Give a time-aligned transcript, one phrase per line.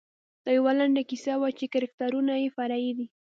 [0.43, 3.07] دا یوه لنډه کیسه وه چې کرکټرونه یې فرعي دي.